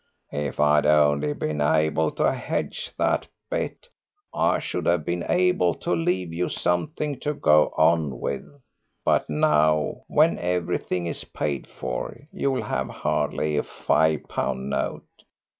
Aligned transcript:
"If 0.33 0.59
I'd 0.59 0.87
only 0.87 1.31
been 1.33 1.61
able 1.61 2.09
to 2.13 2.31
hedge 2.33 2.91
that 2.97 3.27
bet 3.51 3.87
I 4.33 4.57
should 4.57 4.87
have 4.87 5.05
been 5.05 5.23
able 5.29 5.75
to 5.75 5.93
leave 5.95 6.33
you 6.33 6.49
something 6.49 7.19
to 7.19 7.35
go 7.35 7.67
on 7.77 8.19
with, 8.19 8.49
but 9.05 9.29
now, 9.29 10.01
when 10.07 10.39
everything 10.39 11.05
is 11.05 11.23
paid 11.25 11.67
for, 11.67 12.17
you'll 12.31 12.63
have 12.63 12.89
hardly 12.89 13.57
a 13.57 13.61
five 13.63 14.23
pound 14.27 14.71
note. 14.71 15.05